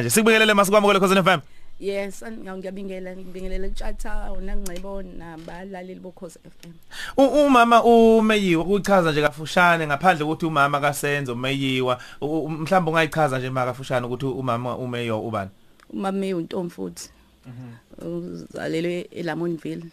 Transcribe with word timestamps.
nje 0.00 0.10
sikubingelele 0.10 0.54
masikwamukele 0.54 1.00
khosini 1.00 1.22
FM 1.22 1.40
Yes, 1.80 2.24
ngiyabingelela 2.28 3.16
ngibingelela 3.16 3.66
uTshatha 3.66 4.32
unangcebo 4.32 5.02
nabalaleli 5.02 6.00
bokhoze 6.00 6.38
FM. 6.44 6.72
Umama 7.16 7.84
umeyiwa 7.84 8.64
ukuchaza 8.64 9.12
nje 9.12 9.22
kafushane 9.22 9.86
ngaphandle 9.86 10.24
ukuthi 10.24 10.46
umama 10.46 10.80
kasenzo 10.80 11.32
umeyiwa 11.32 12.00
mhlawumbe 12.20 12.90
ungayichaza 12.90 13.38
nje 13.38 13.50
makafushane 13.50 14.06
ukuthi 14.06 14.26
umama 14.26 14.76
umeyo 14.76 15.20
ubani 15.20 15.50
Umama 15.90 16.26
untombi 16.36 16.70
futhi. 16.70 17.10
Uzalelwe 17.98 19.08
eLamontville. 19.10 19.86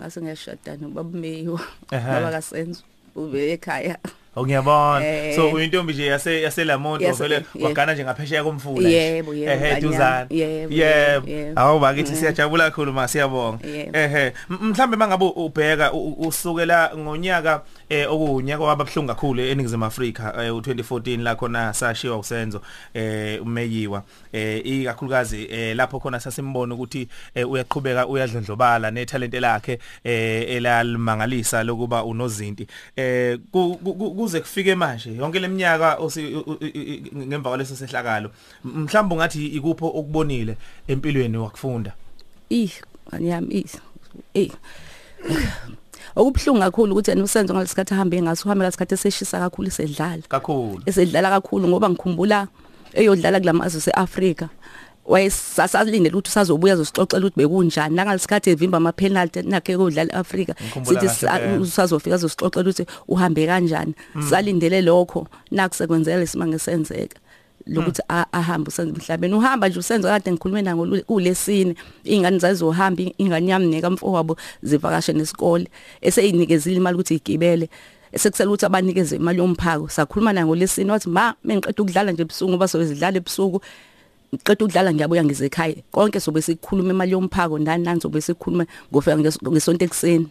Ngase 0.00 0.20
ngiyashada. 0.20 0.72
Ehhe. 0.72 2.10
Baba 2.12 2.30
kaSenzo 2.30 2.82
ube 3.16 3.52
ekhaya. 3.52 3.98
Oh 4.38 4.44
ngiyabona. 4.46 5.06
Eh. 5.06 5.36
so 5.36 5.50
uyintombi 5.50 5.92
nje 5.92 6.06
yase 6.06 6.42
yaselamonto 6.42 7.04
Yes, 7.04 7.18
vele 7.18 7.42
wagana 7.60 7.94
nje 7.94 8.04
ngaphesheya 8.04 8.44
komfula 8.44 8.88
Yebo, 8.88 9.34
yebo, 9.34 9.52
ehe 9.66 9.80
duzana 9.80 10.26
Yebo, 10.30 10.74
awu 11.60 11.80
bakithi 11.80 12.10
Mm. 12.12 12.16
siyajabula 12.18 12.64
kakhulu 12.70 12.92
ma 12.92 13.08
siyabonga. 13.08 13.58
Ehe 13.92 14.32
mhlambe 14.48 14.96
mangabe 14.96 15.24
ubheka 15.36 15.92
usukela 15.92 16.90
ngonyaka 16.96 17.62
eh 17.88 18.12
okunyaka 18.12 18.64
wababhlungu 18.64 19.08
kakhulu 19.08 19.42
eningizimu 19.42 19.84
Afrika 19.84 20.34
eh, 20.44 20.50
u2014 20.52 21.22
la 21.22 21.34
khona 21.34 21.74
sashiwa 21.74 22.18
usenzo 22.18 22.60
eh 22.94 23.42
umeyiwa. 23.42 24.02
Eh 24.32 24.66
ikakhulukazi 24.66 25.48
eh 25.50 25.76
lapho 25.76 26.00
khona 26.00 26.20
sasimbona 26.20 26.74
ukuthi 26.74 27.08
eh, 27.34 27.50
uyaqhubeka 27.50 28.06
uyadlondlobala 28.06 28.90
nethalente 28.90 29.40
lakhe 29.40 29.78
eh 30.04 30.50
elalimangalisa 30.56 31.62
lokuba 31.64 32.04
unozinti. 32.04 32.66
Eh 32.96 33.38
ku- 33.52 33.76
kuze 34.28 34.40
kufike 34.40 34.74
manje 34.74 35.16
yonke 35.16 35.38
leminyaka 35.40 35.98
ngemva 37.16 37.50
kwaleso 37.50 37.76
sehlakalo 37.76 38.30
mhlawumbe 38.64 39.16
ngathi 39.16 39.46
ikupho 39.46 39.86
okubonile 39.86 40.56
empilweni 40.88 41.36
wakufunda 41.36 41.92
Ih, 42.50 42.72
ih. 43.50 43.64
Eh. 44.34 44.50
Okubhlungu 46.16 46.60
kakhulu 46.60 46.92
ukuthi 46.92 47.10
yena 47.10 47.24
usenzo 47.24 47.54
ngalesikhathi 47.54 47.94
ahambe 47.94 48.22
ngaso 48.22 48.44
uhambe 48.44 48.62
ngalesikhathi 48.62 48.94
eseshisa 48.94 49.38
kakhulu 49.38 49.68
isedlala. 49.68 50.22
kakhulu 50.28 50.82
esedlala 50.86 51.30
kakhulu 51.30 51.68
ngoba 51.68 51.90
ngikhumbula 51.90 52.48
eyodlala 52.94 53.40
kulamazwe 53.40 53.80
seAfrika 53.80 54.48
wayesasalindele 55.08 56.14
ukuthi 56.16 56.30
usazobuya 56.30 56.72
azosixoxela 56.74 57.26
ukuthi 57.26 57.36
bekunjani. 57.40 57.94
Nangalesikhathi 57.96 58.50
evimba 58.50 58.76
ama 58.76 58.92
penalty 58.92 59.42
nakhe 59.42 59.76
kodlala 59.76 60.12
Ngikhumbula 60.54 61.00
sithi 61.00 61.60
usazofika 61.62 62.14
azosixoxela 62.14 62.62
ukuthi 62.70 62.84
uhambe 63.08 63.46
kanjani. 63.46 63.94
Salindele 64.30 64.82
lokho 64.82 65.26
nakusekwenzela 65.50 66.20
lesimanga 66.20 66.58
senzeka 66.58 67.16
lokuthi 67.66 68.02
a- 68.08 68.26
ahambe 68.32 68.68
usenze 68.68 68.92
emhlabeni 68.96 69.34
uhamba 69.34 69.68
nje 69.68 69.78
usenze 69.78 70.08
kade 70.08 70.32
ngikhulume 70.32 70.62
nayo 70.62 70.76
ngolu- 70.76 71.04
kulesine 71.04 71.74
ingane 72.04 72.38
zazizohamba 72.38 73.02
ingane 73.18 73.50
yami 73.50 73.66
nekamfowabo 73.66 74.36
zivakashe 74.62 75.12
nesikole. 75.12 75.68
Eseyinikezile 76.00 76.76
imali 76.76 76.94
ukuthi 76.96 77.14
igibele 77.14 77.68
esekusela 78.12 78.50
ukuthi 78.50 78.66
abanikeze 78.66 79.16
imali 79.16 79.38
yomphako. 79.38 79.88
Sakhuluma 79.88 80.32
naye 80.32 80.46
ngolesine 80.46 80.92
wathi 80.92 81.08
ma 81.10 81.34
mengiqeda 81.44 81.82
ukudlala 81.82 82.12
nje 82.12 82.22
ebusuku 82.22 82.50
ngoba 82.50 82.68
sowezidlala 82.68 83.16
ebusuku. 83.16 83.60
Ngiqeda 84.34 84.64
ukudlala 84.64 84.92
ngiyabuya 84.94 85.24
ngize 85.24 85.46
ekhaya 85.46 85.74
konke 85.92 86.20
sobe 86.20 86.42
sikhuluma 86.42 86.90
imali 86.92 87.12
yomphako 87.12 87.58
ndani 87.58 87.84
nani 87.84 88.00
sobe 88.00 88.20
sikhuluma 88.20 88.66
ngofika 88.92 89.16
nges- 89.16 89.40
ngesonto 89.50 89.84
ekseni 89.84 90.26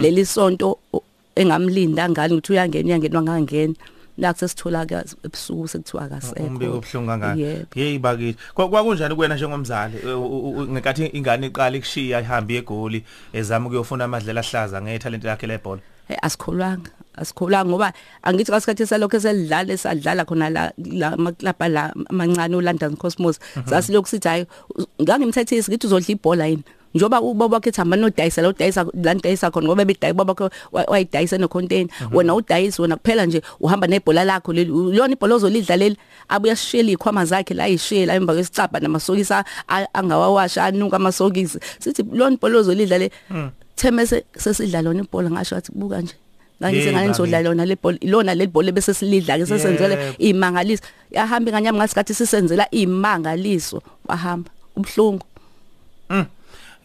leli 0.00 0.24
sonto 0.26 0.78
o- 0.92 1.02
engamlinda 1.36 2.08
ngani 2.10 2.34
ukuthi 2.34 2.52
uyangena 2.52 2.86
uyangenwa 2.88 3.22
ngangena 3.22 3.74
nakuse 4.18 4.48
sithola 4.48 4.86
ebusuku 5.24 5.68
sekuthiwa 5.68 6.02
akasekho. 6.04 6.46
Umbiko 6.46 6.76
obhlungu 6.80 7.06
kangaka. 7.08 7.36
Yebo. 7.40 7.66
hey 7.74 7.98
bakithi. 7.98 8.38
Kwa- 8.54 8.68
kwakunjani 8.68 9.14
kuwena 9.14 9.34
njengomzali? 9.36 9.96
Eh, 9.98 10.18
u- 10.20 10.26
u- 10.26 10.50
u- 10.58 10.66
ngenkathi 10.72 11.06
ingane 11.06 11.46
iqala 11.46 11.76
ikushiya 11.76 12.20
ihambe 12.20 12.56
egoli 12.56 13.04
ezama 13.32 13.66
ukuyofuna 13.66 14.04
amadlela 14.04 14.40
ahlaza 14.40 14.82
ngethalente 14.82 15.26
lakhe 15.26 15.46
lebhola 15.46 15.80
hey 16.08 16.16
asikholwanga. 16.22 16.90
Asikholwanga 17.16 17.70
ngoba 17.70 17.92
angithi 18.22 18.50
kasikhathi 18.52 18.86
salokho 18.86 19.16
eselidlala 19.16 19.72
esadlala 19.72 20.24
khona 20.24 20.50
la 20.50 20.62
la 21.00 21.08
amaklapa 21.16 21.68
la 21.68 21.82
amancane 22.10 22.54
oLondon 22.56 22.96
Cosmos. 22.96 23.36
Sasilokhu 23.70 24.08
sithi 24.08 24.28
hayi 24.28 24.46
ngangimthethisi 25.02 25.70
ngithi 25.70 25.86
uzodla 25.86 26.12
ibhola 26.14 26.46
yini? 26.46 26.64
Njoba 26.94 27.20
ubaba 27.20 27.56
wakhe 27.56 27.68
ethamba 27.68 27.96
nodayisa 27.96 28.40
lo 28.42 28.52
dayisa 28.52 28.86
la 29.04 29.14
dayisa 29.14 29.50
khona 29.50 29.66
ngoba 29.68 29.84
bedayi 29.84 30.12
baba 30.16 30.32
wakhe 30.32 30.48
wa- 30.72 30.84
wayidayisa 30.88 31.36
no 31.38 31.48
container 31.48 31.88
wena 32.12 32.34
udayisi 32.34 32.80
wena 32.82 32.96
kuphela 32.96 33.26
nje 33.26 33.42
uhamba 33.60 33.86
nebhola 33.86 34.24
lakho 34.24 34.52
leli 34.52 34.70
lona 34.96 35.12
ibhola 35.12 35.34
ozolidla 35.34 35.76
leli 35.76 35.96
abuya 36.28 36.56
sishela 36.56 36.90
ikhwama 36.90 37.24
zakhe 37.24 37.54
la 37.54 37.68
ishiye 37.68 38.06
la 38.06 38.14
emva 38.14 38.32
kwesicaba 38.32 38.80
namasokisi 38.80 39.34
a- 39.34 39.44
angawawasha 39.92 40.64
anuka 40.64 40.96
amasokisi. 40.96 41.58
Sithi 41.78 42.02
lona 42.12 42.34
ibhola 42.36 42.58
ozolidla 42.58 42.98
le 42.98 43.10
themese 43.76 44.24
sesidla 44.38 44.82
lona 44.82 45.02
ibhola 45.04 45.30
ngasho 45.30 45.56
athi 45.56 45.72
buka 45.74 46.00
nje. 46.00 46.14
ngangise 46.60 46.92
ngane 46.92 47.08
ngizodla 47.12 47.38
lona 47.42 47.64
lebhola 47.68 47.98
lona 48.02 48.32
lebhola 48.34 48.72
bese 48.72 48.94
silidla 48.94 49.38
ke 49.38 49.44
sesenzele 49.46 50.16
imangaliso. 50.18 50.82
Yahambe 51.12 51.52
nganyama 51.52 51.78
ngasikhathi 51.84 52.14
sisenzela 52.14 52.64
imangaliso. 52.70 53.82
Wahamba. 54.08 54.50
Ubhlungu 54.76 55.26
Mm. 56.10 56.26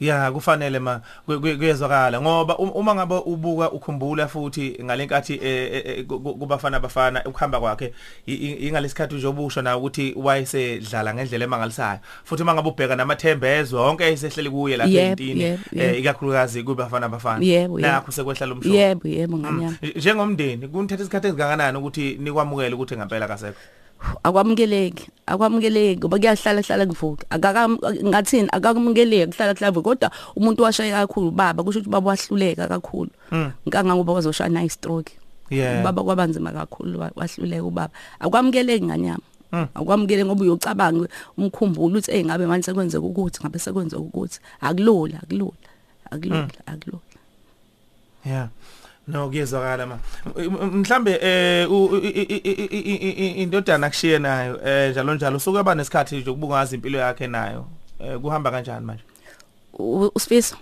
Ya 0.01 0.31
kufanele 0.31 0.79
ma 0.79 1.01
kwe- 1.27 1.37
kwe- 1.39 1.57
kuyezwakala 1.57 2.21
ngoba 2.21 2.57
um- 2.57 2.71
uma 2.75 2.95
ngabe 2.95 3.15
ubuka 3.25 3.71
ukhumbula 3.71 4.27
futhi 4.27 4.77
ngalenkathi 4.83 5.33
eh, 5.33 5.69
eh, 5.73 5.83
eh, 5.85 6.05
ku- 6.05 6.19
ku- 6.19 6.35
kubafana 6.35 6.79
bafana 6.79 7.21
ukuhamba 7.25 7.59
kwakhe 7.59 7.93
i- 8.25 8.33
i- 8.33 8.67
ingalesikhathi 8.67 9.15
nje 9.15 9.27
obusho 9.27 9.61
na 9.61 9.77
ukuthi 9.77 10.13
wayesedlala 10.17 11.13
ngendlela 11.13 11.43
emangalisayo. 11.45 11.99
Futhi 12.23 12.43
uma 12.43 12.53
ngabe 12.53 12.69
ubheka 12.69 12.95
namathembezo 12.95 13.77
wonke 13.77 14.03
esehleli 14.11 14.49
kuye 14.49 14.77
lapha 14.77 14.89
Yebo, 14.91 15.09
entini 15.11 15.41
yebo, 15.41 15.63
eh, 15.75 15.85
yebo. 15.85 15.97
ikakhulukazi 15.97 16.63
kubafana 16.63 17.09
bafana. 17.09 17.45
Yebo, 17.45 17.79
yebo. 17.79 17.91
nakho 17.91 18.11
sekwehla 18.11 18.45
lomshono 18.45 18.75
yebo 18.75 19.07
yebo 19.07 19.37
nganyama 19.37 19.77
njengomndeni 19.95 20.67
kunithatha 20.67 21.01
isikhathi 21.03 21.27
esingakanani 21.27 21.77
ukuthi 21.77 22.17
nikwamukele 22.19 22.75
ukuthi 22.75 22.97
ngempela 22.97 23.27
kasekho 23.27 23.59
akwamukeleki 24.23 25.09
akwamukeleki 25.25 25.99
ngoba 25.99 26.17
kuyahlala 26.17 26.61
hlala 26.61 26.85
kuvuka. 26.85 27.25
Akaka 27.29 27.69
ngathini? 28.03 28.49
Akamukeleki 28.51 29.31
kuhlala 29.31 29.53
kuhlala 29.53 29.71
kuvuka 29.71 29.89
kodwa 29.89 30.09
umuntu 30.35 30.63
washaya 30.63 31.07
kakhulu 31.07 31.31
baba 31.31 31.63
kusho 31.63 31.79
ukuthi 31.79 31.91
baba 31.91 32.07
wahluleka 32.11 32.67
kakhulu. 32.67 33.09
Ngikanga 33.67 33.95
ngoba 33.95 34.13
wazoshaya 34.13 34.49
na 34.49 34.69
stroke 34.69 35.11
Yeah. 35.51 35.83
baba 35.83 36.03
kwabanzima 36.03 36.51
kakhulu 36.51 36.99
wa- 36.99 37.11
wahluleka 37.15 37.63
ubaba. 37.63 37.93
Akwamukeleki 38.19 38.85
nganyama. 38.85 39.23
Mm. 39.51 39.67
akwamukele 39.75 40.23
ngoba 40.25 40.41
uyocabanga 40.47 41.07
umkhumbulo 41.37 41.99
ukuthi 41.99 42.11
hey 42.11 42.23
ngabe 42.23 42.47
manje 42.47 42.65
sekwenzeka 42.71 43.03
ukuthi 43.03 43.39
ngabe 43.43 43.59
sekwenzeka 43.59 43.99
ukuthi. 43.99 44.39
Akulula 44.63 45.19
akulula 45.19 45.51
akulula 46.11 46.47
akulula. 46.65 47.03
Yeah. 48.25 48.47
no 49.11 49.29
kuyezwakala 49.29 49.85
ma 49.85 49.97
mhlambe 50.71 51.19
eh 51.21 51.67
indodana 53.41 53.89
kushiye 53.89 54.19
nayo 54.19 54.59
eh 54.65 54.91
njalo 54.91 55.15
njalo 55.15 55.37
usuke 55.37 55.63
ba 55.63 55.75
nesikhathi 55.75 56.17
nje 56.17 56.29
ukubungaza 56.29 56.75
impilo 56.75 56.99
yakhe 56.99 57.27
nayo 57.27 57.65
kuhamba 58.21 58.51
kanjani 58.51 58.85
manje 58.85 59.03
usifiso 60.15 60.55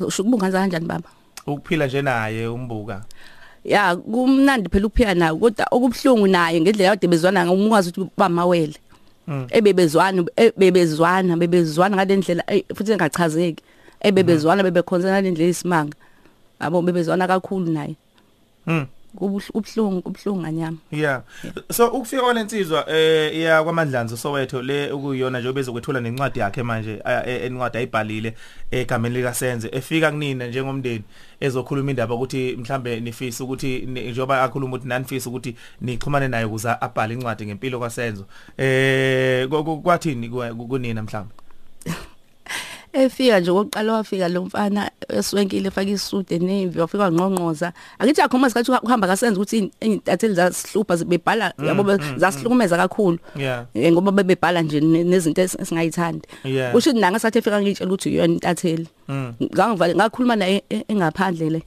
ushukubungaza 0.00 0.60
kanjani 0.60 0.86
baba 0.86 1.08
ukuphila 1.46 1.86
nje 1.86 2.02
naye 2.02 2.46
umbuka 2.46 3.02
ya 3.64 3.96
kumnandi 3.96 4.68
phela 4.68 4.86
ukuphila 4.86 5.14
naye 5.14 5.34
kodwa 5.34 5.66
okubhlungu 5.70 6.26
naye 6.26 6.60
ngendlela 6.60 6.90
yade 6.90 7.06
bezwana 7.06 7.46
ngumukwazi 7.46 7.90
ukuthi 7.90 8.10
bamawele 8.16 8.76
ebebezwana 9.50 10.24
ebebezwana 10.36 11.36
bebezwana 11.36 11.96
ngalendlela 11.96 12.42
futhi 12.74 12.92
engachazeki 12.92 13.62
ebebezwana 14.00 14.62
bebekhonzana 14.62 15.12
ngalendlela 15.12 15.50
isimanga 15.50 15.96
mm. 15.96 16.09
Yabo 16.60 16.82
bebezwana 16.82 17.26
kakhulu 17.26 17.72
naye 17.72 17.94
Mm. 18.66 18.86
kubhlungu 19.52 20.02
kubhlungu 20.02 20.40
nganyama 20.40 20.76
Yeah. 20.92 21.22
So 21.72 21.88
ukufika 21.88 22.22
kwalensizwa 22.22 22.90
eh 22.90 23.36
iya 23.36 23.62
kwaMandlanzi 23.62 24.16
Soweto 24.16 24.62
le 24.62 24.92
ukuyona 24.92 25.38
nje 25.40 25.48
obezokwethula 25.48 26.00
nencwadi 26.00 26.38
yakhe 26.40 26.62
manje 26.62 27.02
encwadi 27.26 27.78
ayibhalile 27.78 28.34
egameni 28.70 29.14
lika 29.16 29.34
Senze 29.34 29.68
efika 29.72 30.10
kunina 30.10 30.46
njengomndeni 30.46 31.04
ezokhuluma 31.40 31.90
indaba 31.90 32.14
ukuthi 32.14 32.56
mhlambe 32.56 33.00
nifisa 33.00 33.44
ukuthi 33.44 33.78
njoba 33.78 34.42
akhuluma 34.42 34.76
ukuthi 34.76 34.88
nanifisa 34.88 35.30
ukuthi 35.30 35.56
nixhumane 35.80 36.28
naye 36.28 36.44
ukuze 36.44 36.68
abhale 36.80 37.14
incwadi 37.14 37.46
ngempilo 37.46 37.78
kwaSenzo 37.78 38.24
eh 38.58 39.48
kwathini 39.82 40.28
ku- 40.28 40.66
kunina 40.68 41.02
mhlambe 41.02 41.34
efika 42.92 43.40
nje 43.40 43.50
oqala 43.50 43.92
wafika 43.92 44.28
lo 44.28 44.44
mfana 44.44 44.90
eswenkile 45.08 45.68
efaka 45.68 45.90
isude 45.90 46.38
nevi 46.38 46.80
wafika 46.80 47.10
ngqongqoza 47.10 47.72
akithi 47.98 48.20
akhoma 48.22 48.46
isikhathi 48.46 48.70
uhamba 48.82 49.06
kasenza 49.06 49.36
ukuthi 49.40 49.70
intatheli 49.80 50.34
zasihlupa 50.34 50.96
zibebhala 50.96 51.54
yabo 51.66 51.82
zasihlukumeza 52.16 52.76
kakhulu. 52.76 53.18
Yeah. 53.36 53.66
Eh, 53.74 53.92
ngoba 53.92 54.12
bebebhala 54.12 54.62
nje 54.62 54.80
ne- 54.80 55.04
nezinto 55.04 55.42
es- 55.42 55.60
esingayithandi. 55.62 56.28
Kusho 56.72 56.92
nanga 56.92 57.18
sathi 57.18 57.38
efika 57.38 57.62
ngitshela 57.62 57.90
ukuthi 57.90 58.08
uyona 58.08 58.32
intatheli. 58.34 58.88
Mm. 59.08 59.34
ngangivale 59.54 59.94
ngakhuluma 59.94 60.36
naye 60.36 60.62
e- 60.70 60.84
engaphandle 60.88 61.50
le 61.50 61.62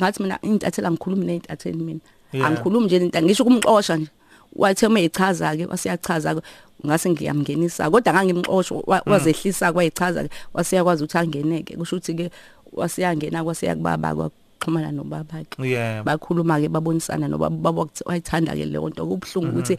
ngathi 0.00 0.22
mina 0.22 0.38
intatheli 0.42 0.86
angikhulumi 0.86 1.24
neintatheli 1.26 1.78
mina. 1.78 2.00
Angikhulumi 2.32 2.86
nje 2.86 2.96
into 2.96 3.22
ngisho 3.22 3.44
kumxosha 3.44 3.96
nje. 3.96 4.10
Wathe 4.56 4.86
uma 4.86 5.00
echaza 5.00 5.56
ke 5.56 5.66
wasiyachaza 5.66 6.34
ke 6.34 6.40
ngase 6.86 7.10
ngiyamngenisa 7.10 7.90
kodwa 7.90 8.12
ngangimxosho 8.14 8.82
wa- 8.86 9.02
wazehlisa 9.06 9.72
kwayichaza 9.72 10.24
ke 10.24 10.30
wasiyakwazi 10.54 11.04
ukuthi 11.04 11.18
angeneke. 11.18 11.76
Kusho 11.76 11.96
ukuthi 11.96 12.14
ke 12.14 12.30
wasiyangena 12.72 13.44
kwasiya 13.44 13.74
kubaba 13.76 14.14
kwaxhumana 14.14 14.92
nobaba 14.92 15.44
ke 15.50 15.62
yebo 15.68 16.04
bakhuluma 16.04 16.60
ke 16.60 16.68
babonisana 16.68 17.28
nobaba 17.28 17.56
baba 17.56 17.86
wayithanda 18.06 18.52
ke 18.54 18.64
leyo 18.64 18.88
nto. 18.88 19.06
Kubhlungu 19.06 19.48
ukuthi 19.58 19.76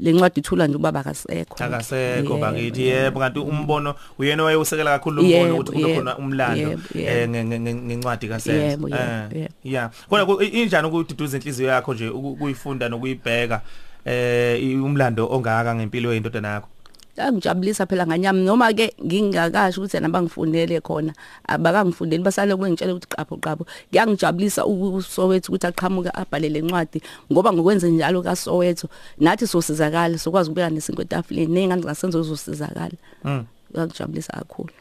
lencwadi 0.00 0.40
ithula 0.40 0.66
nje 0.66 0.76
ubaba 0.76 1.00
akasekho. 1.00 1.54
Akasekho 1.64 2.34
Yebo, 2.34 2.38
bakithi. 2.38 2.82
yebo 2.86 3.20
kanti 3.20 3.38
umbono 3.38 3.94
uyena 4.18 4.42
wayeusekela 4.44 4.98
kakhulu 4.98 5.22
umbono 5.22 5.36
Yebo, 5.46 5.54
ukuthi 5.60 5.72
kube 5.72 5.88
yebo, 5.88 6.00
khona 6.00 6.18
umlando 6.18 6.60
yebo, 6.70 6.82
eh 6.94 7.04
yebo. 7.20 7.32
nge- 7.32 7.44
nge- 7.44 7.60
nge- 7.60 7.74
ngencwadi 7.74 8.28
kasenzo. 8.28 8.60
Yebo, 8.64 8.88
yebo, 8.88 9.34
yebo. 9.38 9.54
yeah. 9.64 9.90
Kodwa 10.08 10.26
ku- 10.26 10.42
i- 10.42 10.62
injani 10.62 10.88
ukududuza 10.88 11.36
inhliziyo 11.36 11.68
yakho 11.68 11.94
nje 11.94 12.08
uku- 12.08 12.30
ukuyifunda 12.32 12.88
nokuyibheka? 12.88 13.60
Eh 14.04 14.56
i- 14.62 14.76
umlando 14.76 15.26
ongaka 15.30 15.74
ngempilo 15.74 16.14
yendodana 16.14 16.48
yakho 16.48 16.68
angijabulisa 17.20 17.84
phela 17.86 18.06
nganyami. 18.06 18.44
Noma 18.48 18.72
ke 18.72 18.94
ngingakasho 18.96 19.80
ukuthi 19.80 20.00
nabangifundele 20.00 20.80
khona. 20.80 21.12
Abakangifundeli 21.44 22.22
basale 22.24 22.56
kwengitshela 22.56 22.94
ukuthi 22.96 23.08
qapho 23.12 23.36
qapho. 23.36 23.66
Ngiyangijabulisa 23.92 24.64
uSowethu 24.66 25.52
ukuthi 25.52 25.66
aqhamuka 25.66 26.14
abhale 26.14 26.48
lencwadi 26.48 27.02
ngoba 27.32 27.52
ngokwenze 27.52 27.90
njalo 27.90 28.22
kaSowethu 28.22 28.88
nathi 29.20 29.46
sosizakala 29.46 30.16
sokwazi 30.18 30.48
ukubeka 30.50 30.70
nesinto 30.70 31.02
etafuleni 31.02 31.52
nengane 31.52 31.82
ngasenzo 31.84 32.22
zosizakala 32.22 32.96
mm. 33.24 33.44
Ngiyangijabulisa 33.70 34.32
kakhulu. 34.32 34.72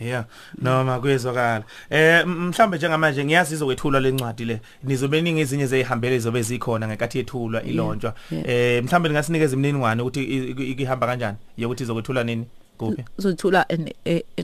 Yeah. 0.00 0.24
Noma 0.62 1.00
kuyezwakala. 1.00 1.64
Eh 1.90 2.26
mhlambe 2.26 2.76
njengamanje 2.76 3.24
ngiyazi 3.24 3.54
izokwethulwa 3.54 4.00
lencwadi 4.00 4.44
le. 4.44 4.60
Nizobe 4.84 5.22
ningi 5.22 5.40
ezinye 5.40 5.66
zeyihambele 5.66 6.18
zobe 6.18 6.42
zikhona 6.42 6.86
ngenkathi 6.88 7.18
yethulwa 7.18 7.62
ilonjwa. 7.62 8.14
yeah. 8.30 8.48
eh 8.48 8.84
mhlambe 8.84 9.08
ningasinikeza 9.08 9.52
imininingwane 9.56 10.02
ukuthi 10.02 10.24
i- 10.24 10.50
i- 10.50 10.70
ikihamba 10.70 11.06
kanjani? 11.06 11.36
Yokuthi 11.56 11.82
izokwethulwa 11.82 12.24
nini? 12.24 12.44
Kuphi? 12.78 13.04
Uzothula 13.18 13.66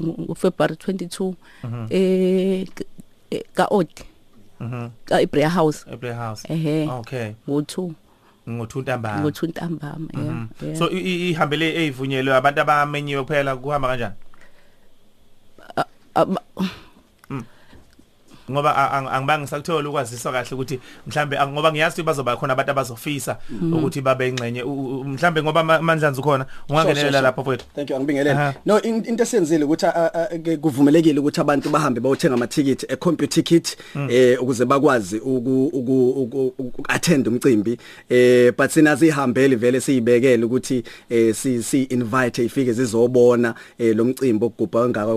ngoFebruary 0.01 0.75
22 0.75 1.35
eh 1.91 2.67
ka 3.55 3.67
Odi 3.71 3.95
mhm. 4.61 4.89
ka 5.05 5.21
Ibrea 5.21 5.51
House. 5.51 5.85
Play 6.01 6.13
House. 6.13 6.47
Ehe. 6.49 6.89
Okay. 6.89 7.33
Ngo2 7.49 7.93
ngothunta 8.51 8.99
ngothunta-mbama 9.21 10.09
yeah, 10.15 10.47
yeah. 10.63 10.77
so 10.79 10.91
i- 10.91 10.99
i- 10.99 11.31
ihambele 11.31 11.77
eyivunyelwe 11.77 12.35
abantu 12.35 12.61
abamenyiwe 12.61 13.23
kuphela 13.23 13.57
kuhamba 13.57 13.89
kanjani? 13.89 14.15
Aba- 16.15 16.43
ngoba 18.51 18.77
a- 18.77 18.91
ang- 18.99 19.09
angibangi 19.09 19.47
sakuthola 19.47 19.89
ukwaziswa 19.89 20.33
kahle 20.33 20.49
ukuthi 20.55 20.81
mhlambe 21.07 21.37
ang- 21.39 21.53
ngoba 21.53 21.73
ngiyazi 21.73 21.95
ukuthi 21.95 22.07
bazoba 22.07 22.37
khona 22.37 22.53
abantu 22.53 22.71
abazofisa 22.71 23.37
ukuthi 23.73 24.01
babe 24.01 24.29
ingxenye 24.29 24.63
U- 24.63 25.01
u- 25.01 25.05
mhlambe 25.05 25.43
ngoba 25.43 25.65
Ma- 25.65 25.83
mandlanzi 25.83 26.21
ukhona 26.21 26.47
ungangenelela 26.69 27.11
sure. 27.11 27.23
lapho 27.23 27.41
mfowethu 27.43 27.65
Thank 27.75 27.91
you 27.91 27.97
angibingelele. 27.97 28.31
Aha. 28.37 28.55
No 28.67 28.83
in- 28.83 29.05
into 29.05 29.23
esenzile 29.23 29.65
ukuthi 29.65 29.87
a- 29.87 30.11
a- 30.15 30.39
ke 30.39 30.57
kuvumelekile 30.57 31.21
ukuthi 31.21 31.41
abantu 31.41 31.71
bahambe 31.71 32.01
bayothenga 32.01 32.35
ama 32.35 32.47
ticket 32.47 32.83
e 32.89 32.97
computer 32.97 33.29
ticket 33.45 33.77
eh 34.09 34.43
ukuze 34.43 34.65
bakwazi 34.65 35.19
uku 35.19 35.67
uku- 35.73 36.11
uku 36.23 36.53
uku- 36.59 36.85
attend 36.89 37.29
umcimbi 37.29 37.79
eh 38.09 38.53
but 38.59 38.71
sina 38.71 38.97
sihambele 38.97 39.57
vele 39.57 39.81
siyibekele 39.81 40.45
ukuthi 40.45 40.83
eh 41.11 41.35
si 41.35 41.63
si 41.63 41.83
invite 41.83 42.45
ifike 42.45 42.73
zizobona 42.73 43.55
eh 43.79 43.97
lo 43.97 44.05
mcimbi 44.05 44.45
ogubha 44.47 44.89
ngaka 44.89 45.15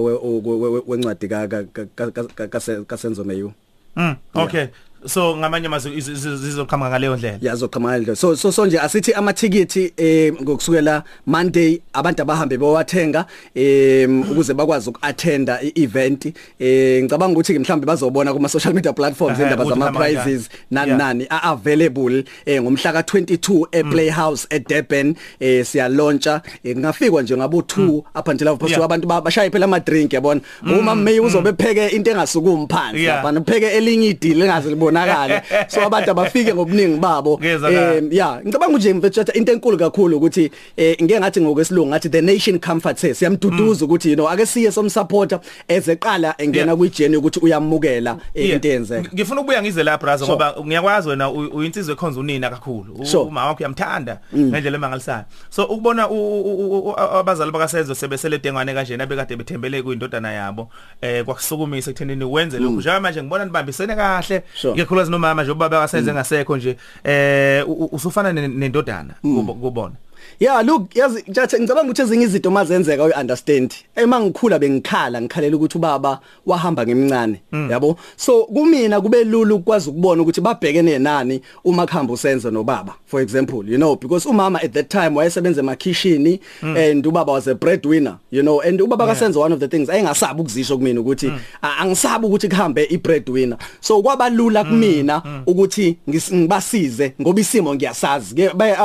wencwadi 0.88 1.28
ka 1.28 1.48
ka- 1.48 1.64
ka- 1.96 2.12
ka- 2.12 2.48
ka- 2.48 2.84
kasenzo 2.88 3.23
meyu. 3.24 3.54
mm 3.96 4.16
okay 4.36 4.70
so 5.06 5.38
ngamanye 5.38 5.68
amazwi 5.68 5.92
iz- 5.98 6.12
iz- 6.12 6.36
zizoqhamuka 6.38 6.90
ngaleyo 6.90 7.16
ndlela. 7.16 7.38
Yazoqhamuka 7.42 7.98
ndlo 8.00 8.16
so 8.16 8.36
so 8.36 8.52
so 8.52 8.66
nje 8.66 8.80
asithi 8.80 9.14
ama 9.14 9.34
ticket 9.34 9.76
eh 9.98 10.34
ngokusukela 10.42 11.04
Monday 11.26 11.82
abantu 11.94 12.22
abahambe 12.22 12.58
bawathenga 12.58 13.26
eh 13.56 14.10
ukuze 14.32 14.54
bakwazi 14.54 14.90
ukuattenda 14.90 15.60
i-event. 15.62 16.26
Eh 16.60 17.04
ngicabanga 17.04 17.34
ukuthi 17.34 17.60
mhlambe 17.60 17.86
bazobona 17.86 18.34
kuma 18.34 18.50
social 18.50 18.74
media 18.74 18.94
platforms 18.94 19.40
Ehhe, 19.40 19.44
indaba 19.44 19.64
ukuthi 19.64 19.80
zama 19.80 19.86
kuhamba 19.92 20.00
kanjani. 20.06 20.24
prizes 20.24 20.50
nani 20.72 20.88
Yeah. 20.88 20.98
nani 20.98 21.28
are 21.30 21.42
available. 21.54 22.24
Eh 22.46 22.62
ngomhla 22.62 22.92
ka22 22.92 23.66
e 23.72 23.84
Playhouse 23.84 24.48
e 24.50 24.60
Durban 24.60 25.16
eh 25.40 25.66
siya 25.66 25.90
launcha 25.90 26.42
ngafikwa 26.68 27.22
nje 27.22 27.38
ngabo 27.38 27.60
2 27.62 28.04
up 28.20 28.28
until 28.28 28.46
lapho 28.48 28.68
Yeah. 28.68 28.80
so 28.80 28.84
abantu 28.86 29.08
ba- 29.08 29.22
bashaye 29.22 29.50
phela 29.50 29.66
ama 29.66 29.80
drink 29.80 30.14
yabona? 30.14 30.42
Uma 30.64 30.96
May 30.96 31.20
uzobe 31.20 31.54
pheke 31.54 31.88
into 31.96 32.12
engasukumi 32.12 32.68
phansi 32.70 33.04
Yeah. 33.04 33.24
lapha 33.24 33.40
upheke 33.40 33.66
elinye 33.68 34.08
idili 34.08 34.42
engaze 34.42 34.76
libonakale 34.94 35.42
so 35.68 35.82
abantu 35.86 36.12
abafike 36.12 36.54
ngobuningi 36.54 36.98
babo 37.00 37.38
Ngiyezwakala. 37.40 37.96
eh 37.96 38.04
yeah 38.12 38.42
ngicabanga 38.46 38.78
nje 38.78 38.94
mfethu 38.94 39.32
into 39.38 39.52
enkulu 39.52 39.78
kakhulu 39.78 40.18
ukuthi 40.18 40.52
eh 40.78 40.98
ngeke 41.04 41.20
ngathi 41.20 41.42
ngokwesilungu 41.42 41.90
ngathi 41.90 42.10
the 42.10 42.22
nation 42.22 42.60
comfort 42.60 42.98
says 42.98 43.20
siyamduduza 43.20 43.86
ukuthi 43.86 44.10
you 44.10 44.16
know 44.16 44.30
ake 44.30 44.46
siye 44.46 44.72
somsupporter 44.72 45.40
ezeqala 45.68 46.36
engena 46.38 46.64
Yeah. 46.64 46.78
kwijeni 46.78 47.18
ukuthi 47.18 47.40
uyamukela 47.40 48.18
eh, 48.34 48.44
Yeah. 48.46 48.56
into 48.56 48.68
eyenzeka 48.68 49.10
ngifuna 49.14 49.42
ukubuya 49.42 49.62
ngize 49.62 49.84
la 49.84 49.98
brazo 49.98 50.26
Sure. 50.26 50.36
ngoba 50.38 50.56
ngiyakwazi 50.66 51.10
wena 51.10 51.30
u- 51.30 51.50
uyinsizwe 51.54 51.94
ekhonza 51.94 52.20
unina 52.20 52.50
kakhulu 52.50 52.94
U- 53.00 53.06
Sure. 53.06 53.24
umama 53.24 53.48
wakho 53.48 53.60
uyamthanda 53.60 54.20
ngendlela 54.38 54.76
emangalisayo 54.78 55.24
so 55.50 55.64
ukubona 55.66 56.10
u- 56.10 56.42
u- 56.42 56.78
u- 56.78 56.90
u- 56.90 57.00
abazali 57.00 57.52
bakasenzo 57.52 57.96
sebesele 57.96 58.38
dengwane 58.38 58.74
kanjena 58.74 59.06
bekade 59.06 59.36
bethembele 59.36 59.82
kuyindodana 59.82 60.32
yabo 60.32 60.70
eh 61.02 61.24
kwakusukumisa 61.26 61.92
ekuthenini 61.92 62.24
wenze 62.26 62.60
lokhu 62.60 62.76
njengoba 62.80 63.00
manje 63.00 63.22
ngibona 63.24 63.46
nibambisene 63.46 63.96
kahle 63.96 64.44
Sure. 64.62 64.74
Ikakhulukazi 64.84 65.12
nomama 65.12 65.44
nje 65.44 65.52
ubaba 65.52 65.70
bakasenze 65.78 66.14
ngasekho 66.14 66.58
nje 66.58 66.78
eh 67.04 67.64
u- 67.70 67.72
u- 67.74 67.90
usufana 67.92 68.34
ne- 68.34 68.48
nendodana 68.48 69.14
kubo- 69.22 69.54
kubona? 69.54 69.96
Yeah 70.40 70.62
look 70.66 70.96
yazi 70.96 71.24
njathi 71.28 71.56
ngicabanga 71.60 71.84
ukuthi 71.92 72.02
ezinye 72.02 72.24
izinto 72.26 72.52
mazenzeka 72.52 73.04
uyi 73.04 73.14
understand 73.22 73.74
ema 73.96 74.20
ngikhula 74.20 74.60
bengikhala 74.60 75.22
ngikhalela 75.22 75.56
ukuthi 75.56 75.78
ubaba 75.78 76.20
wahamba 76.46 76.86
ngemncane 76.86 77.42
yabo? 77.70 77.98
So 78.18 78.44
kumina 78.46 79.02
kube 79.02 79.24
lulu 79.24 79.56
ukwazi 79.56 79.90
ukubona 79.90 80.22
ukuthi 80.22 80.42
babhekene 80.42 81.00
nani 81.00 81.42
uma 81.66 81.86
kuhamba 81.88 82.14
usenzo 82.14 82.52
nobaba 82.52 82.94
for 83.06 83.22
example 83.22 83.64
you 83.68 83.78
know? 83.78 83.96
Because 83.96 84.26
umama 84.30 84.64
at 84.64 84.74
that 84.74 84.90
time 84.90 85.16
wayesebenza 85.16 85.62
emakhishini 85.62 86.40
and 86.62 87.06
ubaba 87.06 87.32
was 87.34 87.48
a 87.48 87.56
breadwinner 87.56 88.18
you 88.32 88.42
know? 88.42 88.60
And 88.62 88.80
ubaba 88.82 89.08
kasenzo 89.08 89.40
one 89.40 89.52
of 89.54 89.60
the 89.60 89.68
things 89.68 89.90
ayengasabi 89.90 90.42
ukuzisho 90.42 90.78
kumina 90.78 91.00
ukuthi 91.02 91.32
"A- 91.62 91.78
angisabi 91.78 92.26
ukuthi 92.26 92.50
kuhambe 92.50 92.88
i 92.90 92.98
breadwinner 92.98 93.58
so 93.82 94.02
kwabalula 94.02 94.64
kumina 94.64 95.22
ukuthi 95.46 95.98
ngis- 96.10 96.36
ngibasize 96.36 97.14
ngoba 97.22 97.42
isimo 97.42 97.76
ngiyasazi. 97.76 98.36
Ke- 98.36 98.50
baye- 98.54 98.76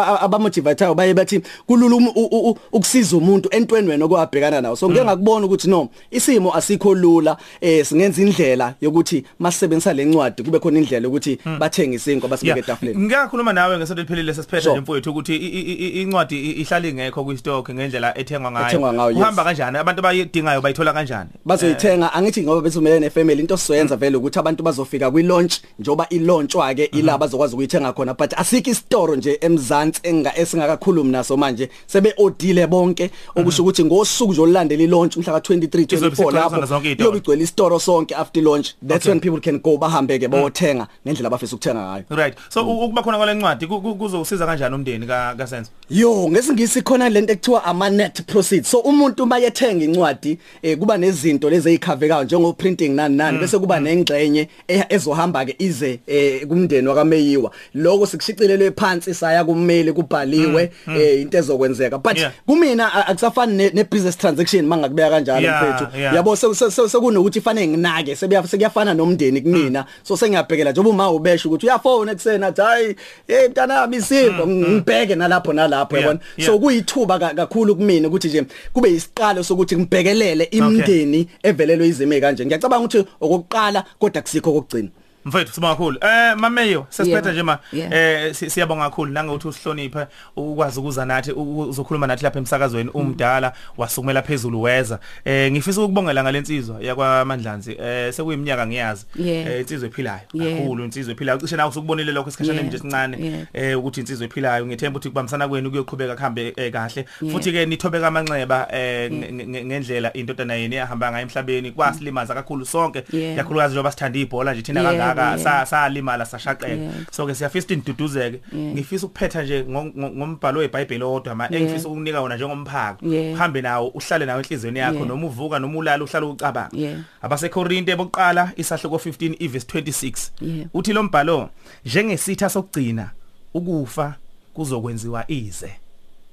a- 1.33 1.37
a- 1.37 1.39
abamotivatayo 1.39 1.39
baye 1.39 1.39
bathi 1.39 1.41
kulula 1.67 1.97
um- 1.97 2.09
u- 2.15 2.29
u- 2.31 2.51
u- 2.51 2.59
ukusiza 2.73 3.17
umuntu 3.17 3.49
entweni 3.53 3.89
wena 3.89 4.05
okwabhekana 4.05 4.61
nawo 4.61 4.77
so 4.77 4.89
ngeke 4.91 5.05
ngakubona 5.05 5.47
ukuthi 5.47 5.69
no 5.69 5.89
isimo 6.11 6.55
asikho 6.55 6.95
lula 6.95 7.37
eh 7.61 7.85
singenza 7.85 8.23
indlela 8.23 8.75
yokuthi 8.81 9.25
masebenzisa 9.39 9.93
lencwadi 9.95 10.43
kube 10.43 10.59
khona 10.59 10.79
indlela 10.79 11.05
yokuthi 11.07 11.39
bathenga 11.59 11.97
isinkwa 11.97 12.29
basibeke 12.29 12.59
etafuleni 12.61 12.99
Ngiyakhuluma 12.99 13.53
nawe 13.53 13.79
ngesonto 13.79 14.03
liphilile 14.03 14.35
sesiphethe 14.35 14.63
Sure. 14.63 14.73
nje 14.75 14.81
mfowethu 14.81 15.11
ukuthi 15.11 15.37
i- 15.37 15.49
i- 15.49 15.73
i- 15.73 16.03
incwadi 16.03 16.37
i- 16.37 16.61
ihlala 16.63 16.89
ingekho 16.89 17.25
ku 17.25 17.37
stock 17.37 17.71
ngendlela 17.71 18.19
ethengwa 18.19 18.51
ngayo. 18.51 18.67
Ethengwa 18.67 18.93
ngayo, 18.93 19.11
yes. 19.11 19.19
Uhamba 19.19 19.45
kanjani? 19.45 19.79
Abantu 19.79 20.01
abayidingayo 20.01 20.61
bayithola 20.61 20.93
kanjani? 20.93 21.31
bazoyithenga 21.45 22.13
angithi 22.13 22.43
ngoba 22.43 22.61
besumele 22.61 23.01
nefamily 23.01 23.41
into 23.41 23.57
sizoyenza 23.57 23.97
vele 23.97 24.17
ukuthi 24.17 24.39
abantu 24.39 24.63
bazofika 24.63 25.11
kwi 25.11 25.23
launch 25.23 25.55
njoba 25.79 26.07
i 26.11 26.19
launchwa 26.19 26.75
ke 26.75 26.85
ila 26.85 27.19
bazokwazi 27.19 27.55
ukuyithenga 27.55 27.93
khona 27.93 28.15
but 28.15 28.33
asikho 28.39 28.71
istore 28.71 29.17
nje 29.17 29.39
emzansi 29.41 30.01
enga 30.03 30.37
esingakakhulumi 30.39 31.11
naso 31.19 31.37
manje 31.37 31.69
sebe 31.87 32.15
odile 32.17 32.67
bonke. 32.67 33.11
Okusho 33.37 33.63
ukuthi 33.63 33.85
ngosuku 33.85 34.33
zolandela 34.35 34.83
i 34.83 34.87
launch 34.87 35.17
mhla 35.17 35.41
ka 35.41 35.55
23 35.55 35.95
Izobe 35.95 36.07
24 36.09 36.13
isigcwele 36.13 36.31
zona 36.31 36.41
lapho 36.41 36.67
zonke 36.67 36.89
iy'toro. 36.91 37.05
yobe 37.07 37.19
igcwele 37.19 37.43
istore 37.45 37.79
sonke 37.81 38.15
after 38.15 38.43
launch 38.43 38.69
that's 38.89 38.99
Okay. 39.07 39.11
when 39.11 39.21
people 39.21 39.41
can 39.41 39.59
go 39.59 39.77
bahambe 39.79 40.19
ke 40.19 40.29
bayothenga 40.29 40.87
ngendlela 41.07 41.27
abafisa 41.29 41.57
ukuthenga 41.57 41.81
ngayo. 41.81 42.05
Right. 42.11 42.35
So 42.49 42.63
u- 42.67 42.85
ukuba 42.85 43.03
khona 43.03 43.17
kwalencwadi 43.19 43.67
ku- 43.67 43.81
ku- 43.81 43.95
kuzosiza 43.95 44.47
kanjani 44.47 44.75
umndeni 44.75 45.07
ka 45.07 45.35
kaSenzo? 45.39 45.71
Yo 45.91 46.29
ngesingisi 46.29 46.83
khona 46.83 47.09
lento 47.09 47.33
ekuthiwa 47.33 47.65
ama 47.65 47.91
net 47.91 48.23
proceeds. 48.27 48.71
So 48.71 48.79
umuntu 48.79 49.27
mayethenga 49.27 49.85
incwadi 49.85 50.39
eh 50.63 50.79
kuba 50.79 50.97
nezinto 50.99 51.51
lezi 51.51 51.69
ezikhavekayo 51.69 52.25
njengo 52.25 52.53
printing 52.53 52.89
nani 52.95 53.17
nani 53.17 53.39
bese 53.39 53.59
kuba 53.59 53.81
nengxenye 53.81 54.49
eh, 54.69 54.85
ezohamba 54.89 55.45
ke 55.45 55.55
ize 55.59 56.01
eh, 56.07 56.47
kumndeni 56.47 56.89
wakameyiwa 56.89 57.51
lokho 57.75 58.07
sikushicilelwe 58.07 58.71
phansi 58.71 59.15
saya 59.15 59.45
kummeli 59.45 59.93
kubhaliwe 59.93 60.71
eh 60.97 61.08
into 61.15 61.39
ezokwenzeka. 61.39 61.99
But 61.99 62.19
Yeah. 62.19 62.33
kumina 62.47 62.93
a- 62.95 63.07
akusafani 63.07 63.55
ne, 63.57 63.71
ne 63.75 63.85
business 63.85 64.17
transaction 64.19 64.67
mangakubeka 64.67 65.11
kanjalo 65.11 65.41
Yeah, 65.41 65.63
mfethu. 65.63 65.99
yeah. 65.99 66.15
yabo 66.15 66.37
se- 66.37 66.55
se- 66.55 66.71
se- 66.71 66.89
sekunokuthi 66.89 67.41
fanele 67.41 67.69
nginake 67.69 68.17
sebuya 68.17 68.47
sekuyafana 68.47 68.95
nomndeni 68.95 69.41
kumina. 69.41 69.85
So 70.03 70.17
sengiyabhekela 70.17 70.71
njengoba 70.73 70.91
uma 70.95 71.11
ubesha 71.11 71.49
ukuthi 71.49 71.67
uyafona 71.67 72.13
eksena 72.13 72.47
athi 72.47 72.61
hayi 72.61 72.97
hey 73.27 73.49
mntana 73.49 73.75
yami 73.75 73.97
isimbo 73.97 74.47
ngibheke 74.47 75.15
nalapho 75.15 75.53
nalapho 75.53 75.97
Yeah, 75.97 76.09
yabona? 76.09 76.21
Yeah. 76.37 76.51
so 76.53 76.59
kuyithuba 76.59 77.19
ka- 77.19 77.35
kakhulu 77.35 77.77
kumina 77.77 78.09
ukuthi 78.09 78.29
nje 78.29 78.45
kube 78.73 78.91
isiqalo 78.91 79.43
sokuthi 79.45 79.77
ngibhekelele 79.77 80.45
imndeni 80.45 81.29
evelelwe 81.43 81.89
izimo 81.89 82.21
kanje 82.21 82.47
ngiyacabanga 82.47 82.85
ukuthi 82.85 83.05
okokuqala 83.21 83.85
kodwa 83.99 84.23
kusikho 84.23 84.53
kokugcina 84.53 84.89
mfethu 85.29 85.53
sibonga 85.53 85.75
kakhulu 85.75 85.99
eh 86.03 86.37
mameyo 86.37 86.87
sesiphetha 86.91 87.29
Yebo. 87.29 87.33
nje 87.33 87.43
ma 87.43 87.59
Yeah. 87.73 87.93
eh 87.93 88.35
si- 88.35 88.51
siyabonga 88.51 88.85
kakhulu 88.85 89.13
nangokuthi 89.13 89.49
usihloniphe 89.49 90.07
ukwazi 90.37 90.81
ukuza 90.81 91.05
nathi 91.05 91.33
u- 91.33 91.61
uzokhuluma 91.61 92.07
nathi 92.07 92.25
lapha 92.25 92.39
emsakazweni 92.39 92.91
umdala 92.95 93.53
wasukumela 93.77 94.23
phezulu 94.23 94.63
weza 94.63 94.99
eh 95.25 95.53
ngifisa 95.53 95.83
ukubongela 95.83 96.23
ngalensizwa 96.23 96.77
yakwamandlanzi 96.83 97.73
eh 97.83 98.13
sekuyiminyaka 98.13 98.67
ngiyazi 98.67 99.07
Yeah. 99.17 99.47
eh 99.53 99.61
insizwe 99.61 99.89
ephilayo 99.89 100.21
Yeah. 100.35 100.59
kakhulu 100.59 100.85
insizwe 100.85 101.13
ephilayo 101.13 101.39
cishe 101.39 101.57
nawe 101.57 101.69
usukubonile 101.71 102.13
lokho 102.13 102.29
esikhashana 102.29 102.55
Yeah. 102.59 102.69
nje 102.69 102.79
sincane 102.79 103.17
Yeah. 103.21 103.47
eh 103.73 103.79
ukuthi 103.79 104.01
insizwe 104.01 104.27
ephilayo 104.27 104.67
ngithemba 104.67 104.97
ukuthi 104.97 105.09
kubambisana 105.09 105.49
kwenu 105.49 105.71
kuyoqhubeka 105.71 106.15
kuhambe 106.15 106.53
eh, 106.57 106.73
kahle 106.73 107.05
futhi 107.33 107.53
ke 107.53 107.67
nithobe 107.67 108.01
kamanxeba 108.01 108.69
eh 108.73 109.11
nge- 109.13 109.33
nge- 109.33 109.65
ngendlela 109.65 110.13
indodana 110.13 110.55
yeni 110.55 110.77
yahamba 110.77 111.11
ngayo 111.11 111.23
emhlabeni 111.23 111.71
kwasilimaza 111.73 112.35
kakhulu 112.35 112.67
sonke 112.67 113.05
Yeah. 113.13 113.37
kakhulukazi 113.37 113.73
njengoba 113.73 113.91
sithanda 113.91 114.19
ibhola 114.19 114.53
nje 114.53 114.63
thina 114.63 114.81
Yeah, 114.81 114.93
kangaka 114.93 115.18
yeah. 115.23 115.39
sa 115.39 115.67
salimala 115.67 116.25
sashaqeka 116.27 116.69
Yeah. 116.69 116.93
so 117.11 117.27
ke 117.27 117.35
siyafisa 117.35 117.65
ukuthi 117.67 117.77
niduduzeke 117.77 118.41
Yeah. 118.53 118.75
ngifisa 118.75 119.07
ukuphetha 119.07 119.43
nje 119.43 119.63
ngo- 119.63 119.93
ngo- 119.99 120.11
ngombhalo 120.17 120.61
weBhayibheli 120.61 121.05
odwa 121.05 121.35
ma 121.35 121.45
Yeah. 121.51 121.63
engifisa 121.63 121.89
ukunika 121.89 122.21
wona 122.21 122.37
njengomphako 122.37 123.07
Yeah. 123.07 123.35
uhambe 123.35 123.61
nawo 123.63 123.89
uhlale 123.89 124.27
nawo 124.27 124.41
enhlizweni 124.41 124.79
yakho 124.79 124.95
Yeah. 124.97 125.09
noma 125.09 125.27
uvuka 125.27 125.59
noma 125.59 125.79
ulala 125.79 126.05
uhlale 126.05 126.27
ucabanga 126.27 126.69
Yeah. 126.73 127.01
abaseKorinte 127.23 127.97
bokuqala 127.97 128.53
isahluko 128.57 128.97
15 128.99 129.37
iverse 129.39 129.67
26 129.67 130.31
Yeah. 130.41 130.69
uthi 130.75 130.93
lo 130.93 131.03
mbhalo 131.03 131.51
njengesitha 131.85 132.49
sokugcina 132.51 133.11
ukufa 133.55 134.15
kuzokwenziwa 134.55 135.25
ize 135.31 135.73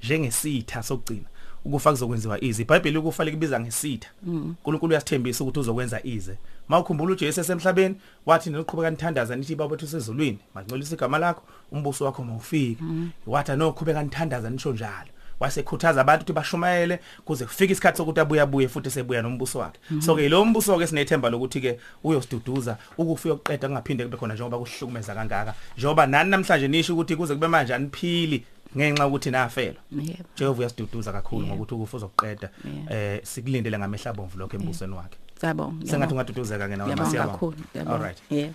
njengesitha 0.04 0.84
sokugcina 0.84 1.28
ukufa 1.66 1.92
kuzokwenziwa 1.92 2.44
ize. 2.44 2.62
iBhayibheli 2.64 2.98
ukufa 2.98 3.24
likibiza 3.24 3.60
ngesitha. 3.60 4.10
uNkulunkulu 4.28 4.92
uyasithembisa 4.92 5.44
ukuthi 5.44 5.60
uzokwenza 5.60 6.00
ize. 6.04 6.38
Mawukhumbula 6.68 7.12
uJesu 7.12 7.42
esemhlabeni 7.42 7.96
wathi 8.26 8.50
niqhubeka 8.50 8.90
nithandaza 8.90 9.36
nithi 9.36 9.56
baba 9.56 9.72
wethu 9.72 9.88
sezulwini 9.88 10.40
mangcolisa 10.56 10.96
igama 10.96 11.18
lakho 11.18 11.44
umbuso 11.72 12.06
wakho 12.06 12.24
mawufike 12.24 12.84
wathi 13.28 13.52
anoqhubeka 13.52 14.04
nithandaza 14.04 14.50
nisho 14.50 14.74
njalo. 14.74 15.10
Wasekhuthaza 15.40 16.02
abantu 16.02 16.22
ukuthi 16.22 16.34
bashumayele 16.34 17.00
kuze 17.26 17.46
kufike 17.46 17.74
isikhathi 17.74 17.98
sokuthi 17.98 18.20
abuye 18.20 18.42
abuye 18.42 18.68
futhi 18.68 18.92
sebuya 18.92 19.22
nombuso 19.22 19.60
wakhe. 19.60 19.80
So 20.00 20.16
ke 20.16 20.30
lo 20.30 20.46
mbuso 20.46 20.78
ke 20.78 20.88
sinethemba 20.88 21.30
lokuthi 21.30 21.62
ke 21.62 21.80
uyosiduduza 22.04 22.78
ukufa 22.98 23.30
yokuqeda 23.30 23.68
kungaphinde 23.68 24.04
kube 24.04 24.18
khona 24.18 24.34
njengoba 24.34 24.58
kuhlukumeza 24.58 25.16
kangaka. 25.16 25.54
Njengoba 25.78 26.08
nani 26.08 26.30
namhlanje 26.30 26.68
nisho 26.68 26.94
ukuthi 26.94 27.16
kuze 27.16 27.34
kube 27.34 27.48
manje 27.48 27.74
aniphili 27.76 28.46
ngenxa 28.78 29.08
ukuthi 29.08 29.32
nafelwa 29.32 29.82
Yebo. 29.92 30.30
Jehova 30.38 30.60
uyasiduduza 30.60 31.12
kakhulu 31.12 31.46
Yeah. 31.46 31.56
ngokuthi 31.58 31.74
ukufa 31.76 31.98
uzokuqeda 31.98 32.50
Yeah. 32.90 33.16
eh 33.16 33.20
sikulindele 33.24 33.78
ngamehla 33.80 34.14
bomvu 34.14 34.38
lokho 34.40 34.56
embusweni 34.58 34.94
wakhe 34.96 35.18
Siyabonga. 35.40 35.86
sengathi 35.88 36.14
ungaduduzeka 36.14 36.68
ke 36.68 36.76
nawe 36.76 36.88
Ngiyabonga 36.90 37.04
masiyabonga 37.04 37.34
kakhulu. 37.34 37.58
ngiyabonga. 37.72 37.96
all 37.96 38.02
right 38.04 38.20
Yeah. 38.30 38.50